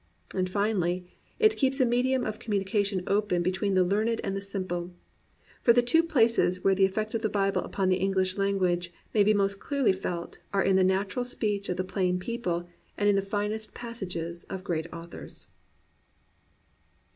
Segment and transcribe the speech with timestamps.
[0.33, 1.05] And finally
[1.37, 4.95] it keeps a medium of communi cation open between the learned and the simple;
[5.61, 9.23] for the two places where the effect of the Bible upon the English language may
[9.23, 12.67] be most clearly felt are in the natural speech of the plain people
[12.97, 15.49] and in the finest passages of great authors.